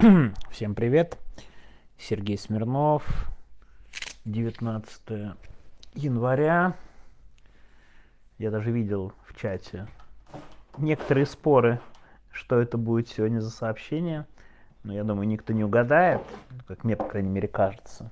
[0.50, 1.18] Всем привет.
[1.98, 3.30] Сергей Смирнов.
[4.24, 5.36] 19
[5.92, 6.74] января.
[8.38, 9.88] Я даже видел в чате
[10.78, 11.80] некоторые споры,
[12.30, 14.26] что это будет сегодня за сообщение.
[14.84, 16.22] Но я думаю, никто не угадает,
[16.66, 18.10] как мне, по крайней мере, кажется.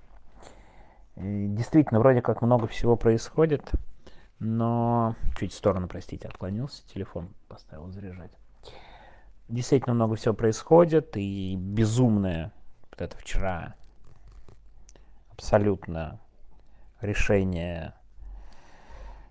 [1.17, 3.63] И действительно, вроде как много всего происходит,
[4.41, 5.17] но...
[5.39, 8.38] Чуть в сторону, простите, отклонился, телефон поставил заряжать
[9.49, 12.53] действительно много всего происходит, и безумное,
[12.91, 13.75] вот это вчера,
[15.31, 16.21] абсолютно
[17.01, 17.95] решение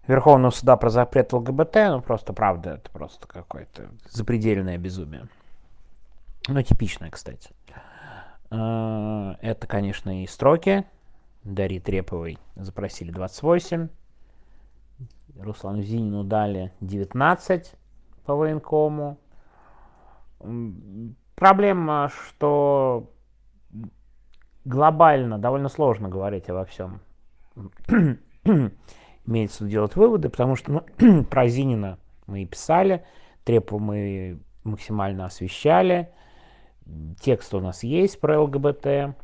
[0.07, 5.27] Верховного суда про запрет ЛГБТ, ну просто правда, это просто какое-то запредельное безумие.
[6.47, 7.49] Ну, типичное, кстати.
[8.49, 10.85] А, это, конечно, и строки.
[11.43, 13.89] Дарьи Треповой запросили 28.
[15.39, 17.73] Руслану Зинину дали 19
[18.25, 19.17] по военкому.
[21.35, 23.11] Проблема, что
[24.65, 26.99] глобально довольно сложно говорить обо всем.
[29.25, 33.05] Имеется делать выводы, потому что ну, про Зинина мы и писали,
[33.43, 36.11] Трепу мы максимально освещали,
[37.19, 39.15] текст у нас есть про ЛГБТ,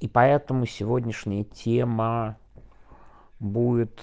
[0.00, 2.36] и поэтому сегодняшняя тема
[3.40, 4.02] будет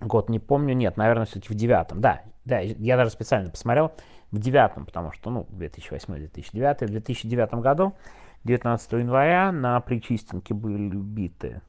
[0.00, 3.92] год не помню, нет, наверное, все-таки в девятом, да, да, я даже специально посмотрел.
[4.30, 7.94] В девятом, потому что, ну, 2008-2009, в 2009 году
[8.44, 11.60] 19 января на Причистенке были убиты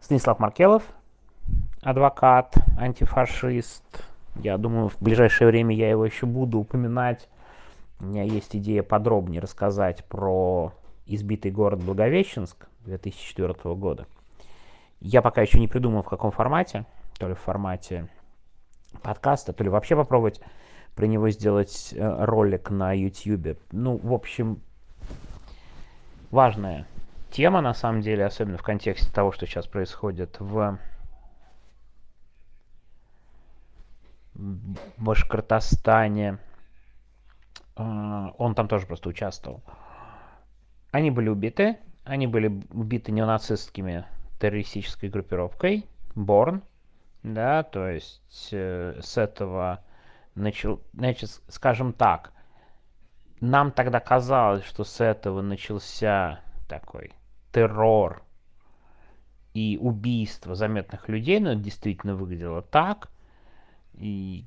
[0.00, 0.82] Станислав Маркелов,
[1.82, 4.04] адвокат, антифашист.
[4.36, 7.28] Я думаю, в ближайшее время я его еще буду упоминать.
[8.00, 10.72] У меня есть идея подробнее рассказать про
[11.06, 14.06] избитый город Благовещенск 2004 года.
[15.00, 16.84] Я пока еще не придумал, в каком формате.
[17.18, 18.08] То ли в формате
[19.02, 20.40] подкаста, то ли вообще попробовать
[20.94, 23.58] про него сделать э, ролик на YouTube.
[23.72, 24.60] Ну, в общем,
[26.34, 26.86] важная
[27.30, 30.78] тема, на самом деле, особенно в контексте того, что сейчас происходит в
[34.98, 36.38] Башкортостане.
[37.76, 39.62] А, он там тоже просто участвовал.
[40.90, 41.78] Они были убиты.
[42.02, 44.04] Они были убиты неонацистскими
[44.38, 46.62] террористической группировкой Борн.
[47.22, 49.82] Да, то есть э, с этого
[50.34, 52.32] начал, значит, скажем так,
[53.40, 57.12] нам тогда казалось, что с этого начался такой
[57.52, 58.22] террор
[59.52, 63.10] и убийство заметных людей, но это действительно выглядело так.
[63.94, 64.46] И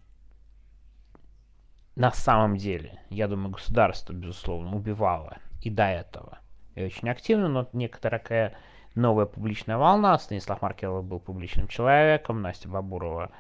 [1.96, 6.40] на самом деле, я думаю, государство, безусловно, убивало и до этого.
[6.76, 8.58] И очень активно, но некоторая такая
[8.94, 10.18] новая публичная волна.
[10.20, 13.32] Станислав Маркелов был публичным человеком, Настя Бабурова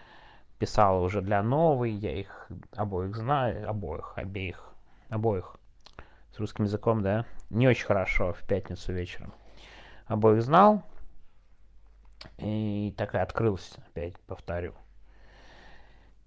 [0.58, 4.74] писала уже для новой, я их обоих знаю, обоих, обеих
[5.10, 5.58] обоих
[6.36, 9.34] с русским языком, да, не очень хорошо в пятницу вечером.
[10.06, 10.84] Обоих знал,
[12.38, 14.74] и так и открылся, опять повторю.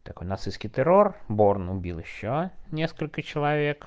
[0.03, 1.17] Такой нацистский террор.
[1.29, 3.87] Борн убил еще несколько человек.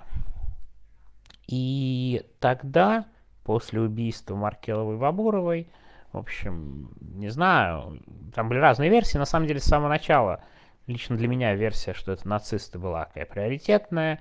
[1.47, 3.05] И тогда,
[3.43, 5.67] после убийства Маркеловой и
[6.13, 7.99] в общем, не знаю,
[8.35, 9.17] там были разные версии.
[9.17, 10.43] На самом деле, с самого начала,
[10.85, 14.19] лично для меня версия, что это нацисты была такая приоритетная.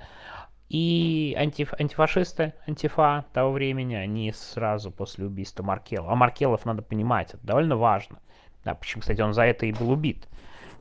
[0.73, 6.11] И антиф, антифашисты, антифа того времени, они сразу после убийства Маркела.
[6.11, 8.21] А Маркелов, надо понимать, это довольно важно.
[8.65, 10.27] Да, почему, кстати, он за это и был убит.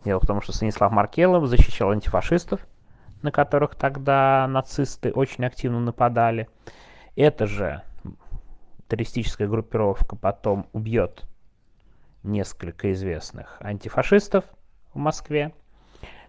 [0.06, 2.66] Дело в том, что Станислав Маркелов защищал антифашистов,
[3.22, 6.48] на которых тогда нацисты очень активно нападали.
[7.18, 7.82] Это же
[8.88, 11.24] террористическая группировка потом убьет
[12.24, 14.46] несколько известных антифашистов
[14.94, 15.54] в Москве.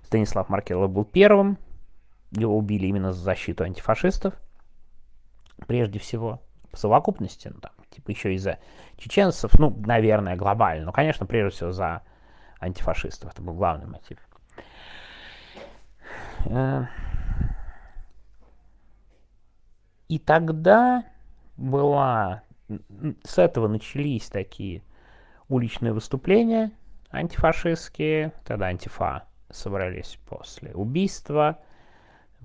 [0.03, 1.59] Станислав Маркелов был первым,
[2.33, 4.35] его убили именно за защиту антифашистов,
[5.67, 6.41] прежде всего,
[6.71, 8.59] по совокупности, ну, там, типа еще из-за
[8.97, 12.03] чеченцев, ну, наверное, глобально, но, конечно, прежде всего за
[12.61, 14.19] антифашистов, это был главный мотив.
[16.47, 16.85] Э,
[20.09, 21.05] и тогда
[21.57, 22.43] была,
[23.25, 24.83] с этого начались такие
[25.49, 26.73] уличные выступления
[27.11, 31.59] антифашистские, тогда антифа собрались после убийства,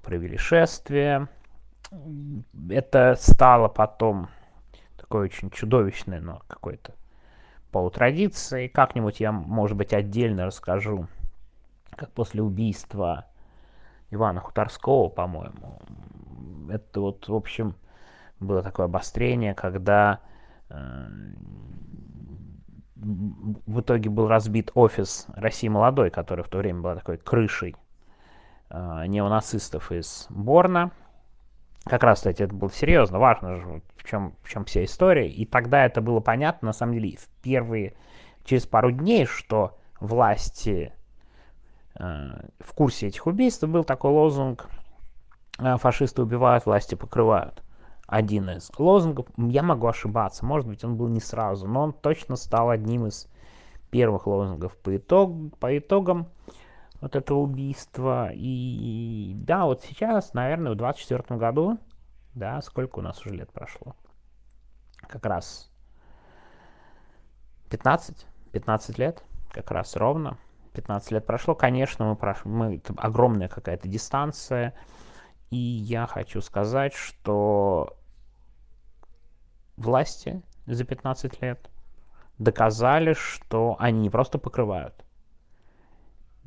[0.07, 1.27] провели шествие.
[2.69, 4.29] Это стало потом
[4.95, 6.93] такое очень чудовищное, но какое-то
[7.71, 8.69] полутрадиции.
[8.69, 11.07] Как-нибудь я, может быть, отдельно расскажу,
[11.91, 13.25] как после убийства
[14.09, 15.81] Ивана Хуторского, по-моему.
[16.69, 17.75] Это вот, в общем,
[18.39, 20.21] было такое обострение, когда
[20.69, 21.07] э,
[22.95, 27.75] в итоге был разбит офис России молодой, который в то время была такой крышей
[28.69, 30.91] неонацистов из Борна.
[31.85, 35.29] Как раз, кстати, это было серьезно, важно же, в чем, в чем вся история.
[35.29, 37.93] И тогда это было понятно, на самом деле, в первые,
[38.43, 40.93] через пару дней, что власти
[41.95, 42.03] э,
[42.59, 44.67] в курсе этих убийств был такой лозунг
[45.59, 47.63] э, «фашисты убивают, власти покрывают».
[48.05, 52.37] Один из лозунгов, я могу ошибаться, может быть, он был не сразу, но он точно
[52.37, 53.27] стал одним из
[53.91, 56.27] первых лозунгов по, итог, по итогам
[57.01, 58.29] вот этого убийства.
[58.33, 61.77] И да, вот сейчас, наверное, в 24 году,
[62.33, 63.95] да, сколько у нас уже лет прошло?
[65.07, 65.71] Как раз
[67.69, 70.37] 15, 15 лет, как раз ровно.
[70.73, 74.75] 15 лет прошло, конечно, мы прошли, мы, это огромная какая-то дистанция,
[75.49, 77.97] и я хочу сказать, что
[79.75, 81.69] власти за 15 лет
[82.37, 85.03] доказали, что они не просто покрывают,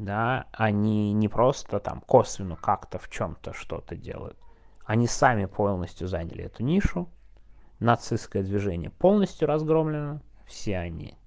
[0.00, 4.38] да, они не просто там косвенно как-то в чем-то что-то делают.
[4.86, 7.10] Они сами полностью заняли эту нишу.
[7.80, 10.22] Нацистское движение полностью разгромлено.
[10.46, 11.18] Все они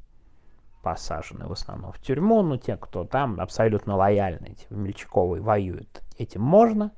[0.81, 2.41] посажены в основном в тюрьму.
[2.41, 6.91] Но те, кто там абсолютно лояльны, эти Мельчаковы воюют, этим можно.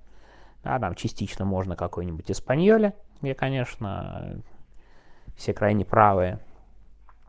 [0.64, 4.42] Да, там частично можно какой-нибудь Испаньоле, где, конечно,
[5.36, 6.40] все крайне правые.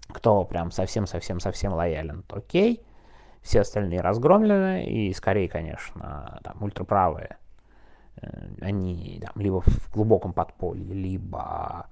[0.06, 2.85] Кто прям совсем-совсем-совсем лоялен, то окей
[3.46, 7.36] все остальные разгромлены, и скорее, конечно, там, ультраправые,
[8.20, 8.28] э,
[8.60, 11.86] они там, либо в глубоком подполье, либо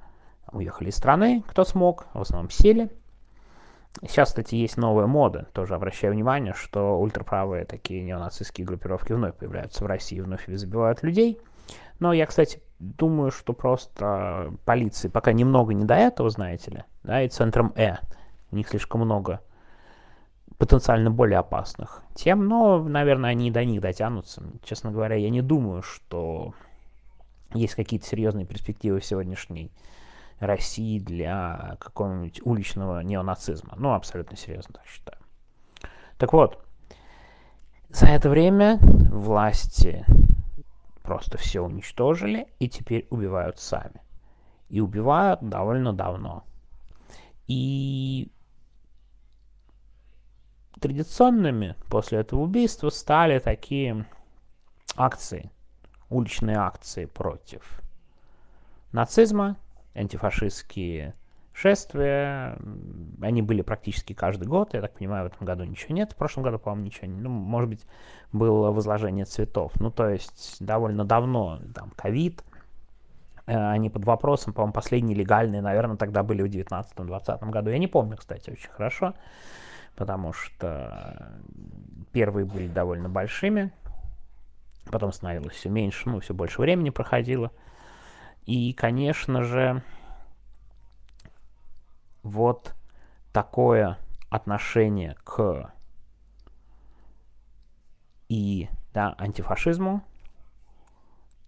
[0.52, 2.90] уехали из страны, кто смог, в основном сели.
[4.02, 9.84] Сейчас, кстати, есть новая мода, тоже обращаю внимание, что ультраправые такие неонацистские группировки вновь появляются
[9.84, 11.40] в России, вновь забивают людей.
[12.00, 17.22] Но я, кстати, думаю, что просто полиции пока немного не до этого, знаете ли, да,
[17.22, 17.98] и центром Э.
[18.50, 19.40] У них слишком много
[20.58, 24.42] потенциально более опасных тем, но, наверное, они до них дотянутся.
[24.62, 26.54] Честно говоря, я не думаю, что
[27.52, 29.70] есть какие-то серьезные перспективы сегодняшней
[30.38, 33.74] России для какого-нибудь уличного неонацизма.
[33.76, 35.18] Ну, абсолютно серьезно так считаю.
[36.18, 36.64] Так вот,
[37.88, 40.04] за это время власти
[41.02, 44.00] просто все уничтожили и теперь убивают сами.
[44.68, 46.44] И убивают довольно давно.
[47.46, 48.32] И
[50.80, 54.06] традиционными после этого убийства стали такие
[54.96, 55.50] акции,
[56.10, 57.80] уличные акции против
[58.92, 59.56] нацизма,
[59.94, 61.14] антифашистские
[61.52, 62.58] шествия.
[63.20, 64.74] Они были практически каждый год.
[64.74, 66.12] Я так понимаю, в этом году ничего нет.
[66.12, 67.20] В прошлом году, по-моему, ничего не...
[67.20, 67.86] Ну, может быть,
[68.32, 69.72] было возложение цветов.
[69.80, 72.42] Ну, то есть, довольно давно, там, ковид,
[73.46, 77.70] э, они под вопросом, по-моему, последние легальные, наверное, тогда были в 19-20 году.
[77.70, 79.14] Я не помню, кстати, очень хорошо
[79.96, 81.40] потому что
[82.12, 83.72] первые были довольно большими,
[84.90, 87.50] потом становилось все меньше, ну, все больше времени проходило.
[88.46, 89.82] И, конечно же,
[92.22, 92.74] вот
[93.32, 93.98] такое
[94.30, 95.72] отношение к
[98.28, 100.02] и да, антифашизму,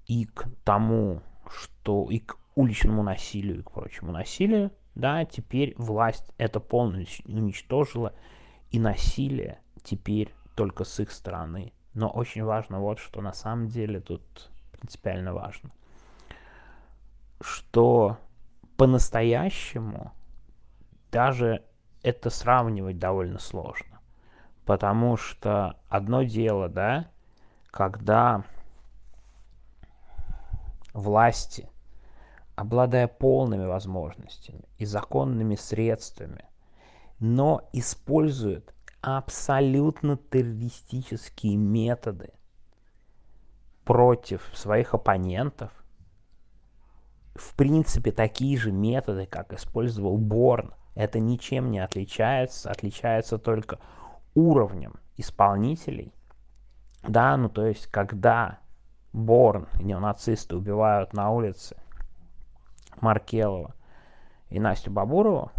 [0.06, 6.32] и к тому, что и к уличному насилию, и к прочему насилию, да, теперь власть
[6.38, 8.14] это полностью уничтожила,
[8.70, 11.72] и насилие теперь только с их стороны.
[11.94, 15.70] Но очень важно вот, что на самом деле тут принципиально важно,
[17.40, 18.18] что
[18.76, 20.12] по-настоящему
[21.10, 21.64] даже
[22.02, 24.00] это сравнивать довольно сложно.
[24.64, 27.10] Потому что одно дело, да,
[27.70, 28.44] когда
[30.92, 31.68] власти,
[32.56, 36.44] обладая полными возможностями и законными средствами,
[37.18, 42.30] но используют абсолютно террористические методы
[43.84, 45.70] против своих оппонентов.
[47.34, 50.74] В принципе, такие же методы, как использовал Борн.
[50.94, 53.78] Это ничем не отличается, отличается только
[54.34, 56.12] уровнем исполнителей.
[57.06, 58.58] Да, ну то есть, когда
[59.12, 61.76] Борн и неонацисты убивают на улице
[63.00, 63.74] Маркелова
[64.48, 65.52] и Настю Бабурову,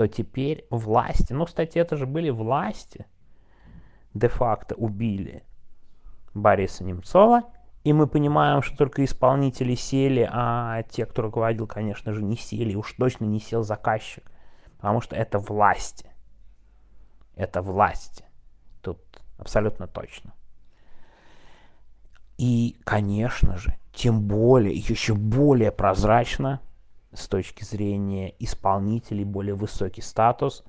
[0.00, 3.04] то теперь власти, ну, кстати, это же были власти,
[4.14, 5.44] де-факто убили
[6.32, 7.42] Бориса Немцова,
[7.84, 12.74] и мы понимаем, что только исполнители сели, а те, кто руководил, конечно же, не сели,
[12.74, 14.24] уж точно не сел заказчик.
[14.78, 16.10] Потому что это власти.
[17.36, 18.24] Это власти.
[18.80, 19.00] Тут
[19.36, 20.32] абсолютно точно.
[22.38, 26.62] И, конечно же, тем более, еще более прозрачно
[27.12, 30.64] с точки зрения исполнителей, более высокий статус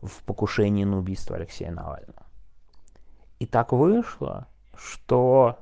[0.00, 2.26] в покушении на убийство Алексея Навального.
[3.38, 4.46] И так вышло,
[4.76, 5.58] что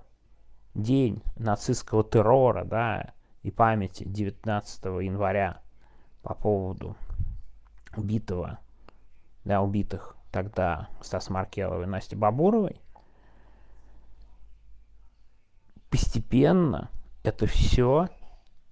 [0.75, 5.63] день нацистского террора, да, и памяти 19 января
[6.23, 6.97] по поводу
[7.97, 8.59] убитого,
[9.45, 12.81] да, убитых тогда Стас Маркеловой и Насти Бабуровой,
[15.89, 16.91] постепенно
[17.25, 18.09] это все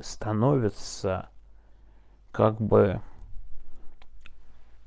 [0.01, 1.31] становится
[2.33, 3.01] как бы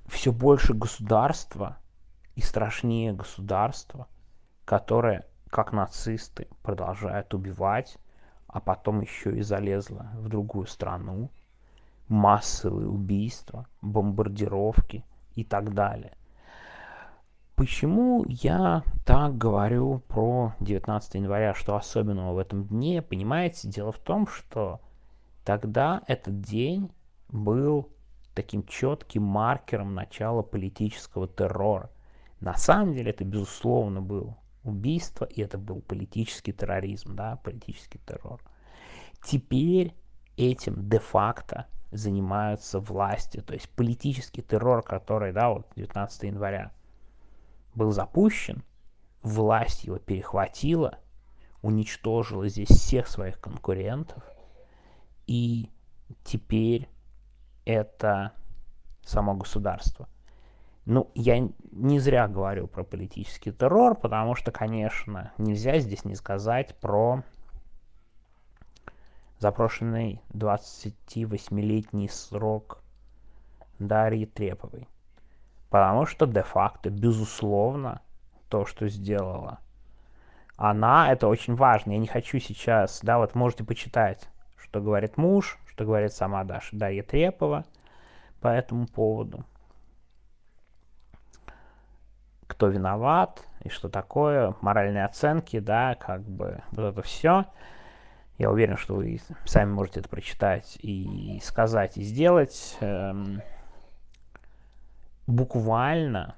[0.07, 1.77] все больше государства
[2.35, 4.07] и страшнее государства,
[4.65, 7.97] которое, как нацисты, продолжает убивать,
[8.47, 11.29] а потом еще и залезло в другую страну,
[12.07, 15.05] массовые убийства, бомбардировки
[15.35, 16.13] и так далее.
[17.55, 23.01] Почему я так говорю про 19 января, что особенного в этом дне?
[23.01, 24.81] Понимаете, дело в том, что
[25.45, 26.91] тогда этот день
[27.31, 27.89] был
[28.33, 31.89] таким четким маркером начала политического террора.
[32.39, 38.41] На самом деле это, безусловно, был убийство, и это был политический терроризм, да, политический террор.
[39.23, 39.95] Теперь
[40.37, 46.71] этим де-факто занимаются власти, то есть политический террор, который, да, вот 19 января
[47.75, 48.63] был запущен,
[49.21, 50.99] власть его перехватила,
[51.61, 54.23] уничтожила здесь всех своих конкурентов,
[55.27, 55.69] и
[56.23, 56.89] теперь
[57.65, 58.31] это
[59.03, 60.07] само государство.
[60.85, 66.75] Ну, я не зря говорю про политический террор, потому что, конечно, нельзя здесь не сказать
[66.79, 67.23] про
[69.37, 72.81] запрошенный 28-летний срок
[73.79, 74.87] Дарьи Треповой.
[75.69, 78.01] Потому что де-факто, безусловно,
[78.49, 79.59] то, что сделала
[80.57, 81.93] она, это очень важно.
[81.93, 86.75] Я не хочу сейчас, да, вот можете почитать, что говорит муж, что говорит сама Даша,
[86.75, 87.65] Дарья Трепова
[88.41, 89.45] по этому поводу.
[92.47, 97.45] Кто виноват и что такое, моральные оценки, да, как бы вот это все.
[98.37, 102.77] Я уверен, что вы сами можете это прочитать и сказать, и сделать.
[102.81, 103.41] Эм,
[105.27, 106.35] буквально,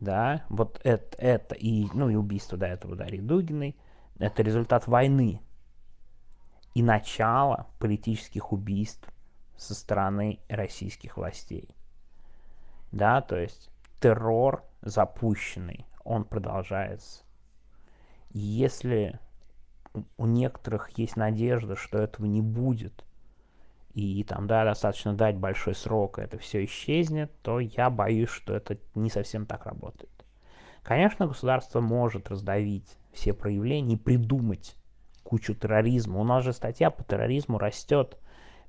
[0.00, 3.76] да, вот это, это и, ну, и убийство до этого Дарьи Дугиной,
[4.18, 5.40] это результат войны
[6.78, 9.12] и начало политических убийств
[9.56, 11.74] со стороны российских властей.
[12.92, 13.68] Да, то есть
[13.98, 17.24] террор запущенный, он продолжается.
[18.30, 19.18] И если
[20.16, 23.04] у некоторых есть надежда, что этого не будет,
[23.92, 28.54] и там, да, достаточно дать большой срок, и это все исчезнет, то я боюсь, что
[28.54, 30.24] это не совсем так работает.
[30.84, 34.76] Конечно, государство может раздавить все проявления и придумать
[35.28, 36.20] кучу терроризма.
[36.20, 38.16] У нас же статья по терроризму растет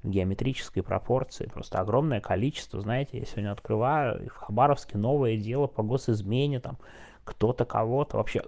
[0.03, 1.45] в геометрической пропорции.
[1.45, 2.81] Просто огромное количество.
[2.81, 6.59] Знаете, я сегодня открываю в Хабаровске новое дело по госизмене.
[6.59, 6.77] Там
[7.23, 8.17] кто-то кого-то.
[8.17, 8.43] Вообще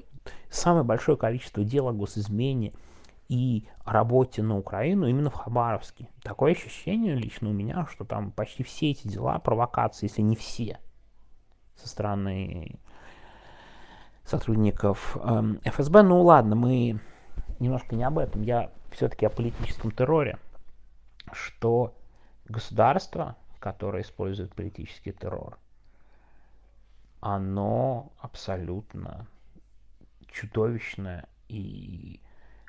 [0.50, 2.74] самое большое количество дел о госизмене–
[3.32, 6.10] и работе на Украину именно в Хабаровске.
[6.22, 10.80] Такое ощущение лично у меня, что там почти все эти дела провокации, если не все,
[11.78, 12.78] со стороны
[14.26, 16.04] сотрудников э, ФСБ.
[16.04, 17.00] Ну ладно, мы
[17.62, 18.42] немножко не об этом.
[18.42, 20.38] Я все-таки о политическом терроре,
[21.32, 21.96] что
[22.46, 25.58] государство, которое использует политический террор,
[27.20, 29.28] оно абсолютно
[30.28, 32.20] чудовищное и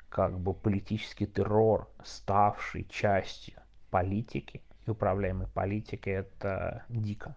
[0.09, 3.59] как бы политический террор, ставший частью
[3.89, 7.35] политики и управляемой политики, это дико.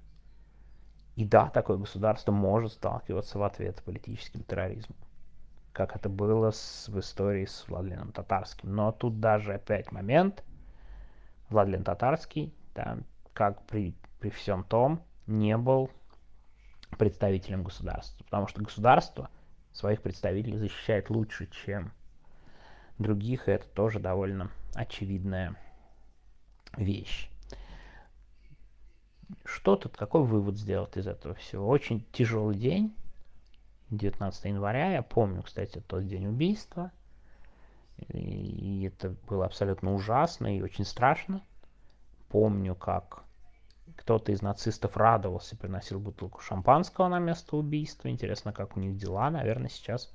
[1.14, 4.98] И да, такое государство может сталкиваться в ответ с политическим терроризмом,
[5.76, 8.74] как это было с, в истории с Владленом Татарским.
[8.74, 10.42] Но тут даже опять момент,
[11.50, 12.96] Владлен Татарский, да,
[13.34, 15.90] как при, при всем том, не был
[16.96, 19.28] представителем государства, потому что государство
[19.74, 21.92] своих представителей защищает лучше, чем
[22.96, 25.56] других, и это тоже довольно очевидная
[26.78, 27.28] вещь.
[29.44, 31.68] Что тут, какой вывод сделать из этого всего?
[31.68, 32.94] Очень тяжелый день,
[33.90, 36.90] 19 января, я помню, кстати, тот день убийства,
[38.08, 41.42] и это было абсолютно ужасно и очень страшно.
[42.28, 43.22] Помню, как
[43.96, 48.08] кто-то из нацистов радовался, приносил бутылку шампанского на место убийства.
[48.08, 49.30] Интересно, как у них дела.
[49.30, 50.12] Наверное, сейчас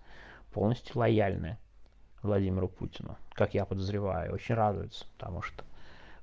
[0.54, 1.58] полностью лояльные
[2.22, 5.64] Владимиру Путину, как я подозреваю, очень радуется, потому что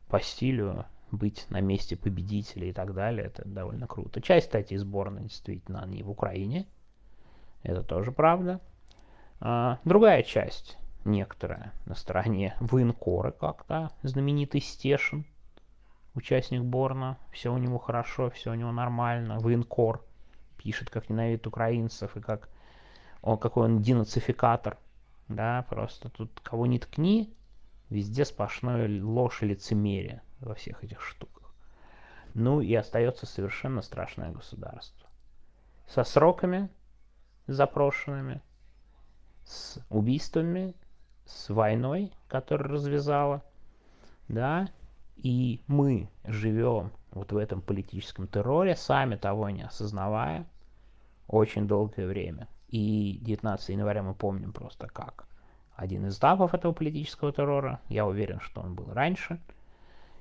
[0.08, 3.26] по стилю быть на месте победителя и так далее.
[3.26, 4.20] Это довольно круто.
[4.20, 6.66] Часть, кстати, сборной действительно они в Украине.
[7.62, 8.60] Это тоже правда.
[9.40, 15.24] А, другая часть, некоторая, на стороне военкора как-то, знаменитый Стешин,
[16.14, 17.18] участник Борна.
[17.32, 19.38] Все у него хорошо, все у него нормально.
[19.38, 20.04] Военкор
[20.56, 22.48] пишет, как ненавидит украинцев и как
[23.22, 24.76] он, какой он денацификатор.
[25.28, 27.34] Да, просто тут кого не ткни,
[27.90, 31.54] везде сплошное ложь и лицемерие во всех этих штуках.
[32.34, 35.08] Ну и остается совершенно страшное государство.
[35.86, 36.68] Со сроками
[37.52, 38.40] запрошенными,
[39.44, 40.74] с убийствами,
[41.24, 43.42] с войной, которая развязала,
[44.28, 44.68] да,
[45.16, 50.46] и мы живем вот в этом политическом терроре, сами того не осознавая,
[51.26, 52.48] очень долгое время.
[52.68, 55.26] И 19 января мы помним просто как
[55.74, 57.80] один из этапов этого политического террора.
[57.88, 59.40] Я уверен, что он был раньше–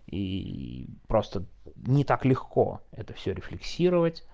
[0.07, 4.25] и просто не так легко это все рефлексировать.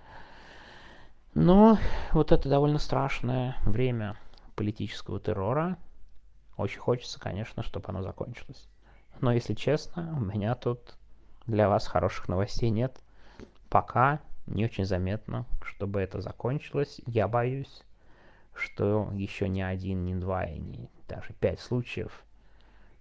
[1.34, 1.78] Но
[2.12, 4.16] вот это довольно страшное время
[4.54, 5.76] политического террора.
[6.56, 8.68] Очень хочется, конечно, чтобы оно закончилось.
[9.20, 10.96] Но, если честно, у меня тут
[11.46, 13.00] для вас хороших новостей нет.
[13.68, 17.00] Пока не очень заметно, чтобы это закончилось.
[17.06, 17.82] Я боюсь,
[18.54, 22.24] что еще ни один, ни два, и ни даже пять случаев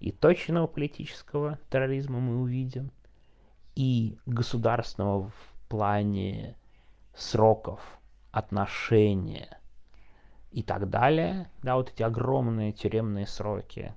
[0.04, 2.92] и точного политического терроризма мы увидим,
[3.74, 6.58] и государственного в плане
[7.16, 7.80] сроков,
[8.34, 9.60] отношения
[10.52, 13.94] и так далее, да, вот эти огромные тюремные сроки,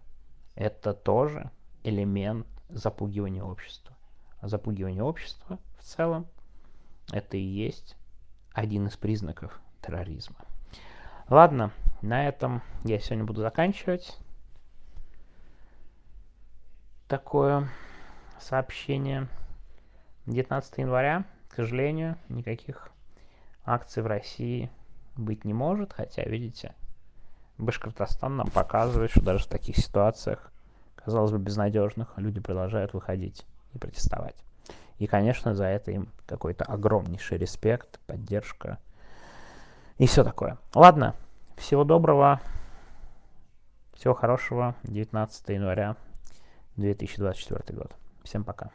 [0.54, 1.50] это тоже
[1.82, 3.96] элемент запугивания общества.
[4.40, 6.26] А запугивание общества в целом
[7.10, 7.96] это и есть
[8.52, 10.36] один из признаков терроризма.
[11.28, 14.18] Ладно, на этом я сегодня буду заканчивать
[17.08, 17.68] такое
[18.38, 19.28] сообщение.
[20.26, 22.90] 19 января, к сожалению, никаких
[23.66, 24.70] акций в России
[25.16, 26.74] быть не может, хотя, видите,
[27.58, 30.52] Башкортостан нам показывает, что даже в таких ситуациях,
[30.94, 34.36] казалось бы, безнадежных, люди продолжают выходить и протестовать.
[34.98, 38.78] И, конечно, за это им какой-то огромнейший респект, поддержка
[39.98, 40.58] и все такое.
[40.74, 41.14] Ладно,
[41.56, 42.40] всего доброго,
[43.94, 45.96] всего хорошего, 19 января
[46.76, 47.94] 2024 год.
[48.22, 48.70] Всем пока.